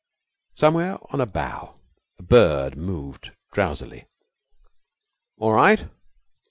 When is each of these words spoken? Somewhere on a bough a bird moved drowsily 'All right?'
Somewhere 0.55 0.97
on 1.13 1.21
a 1.21 1.27
bough 1.27 1.75
a 2.17 2.23
bird 2.23 2.75
moved 2.75 3.33
drowsily 3.51 4.07
'All 5.37 5.53
right?' 5.53 5.87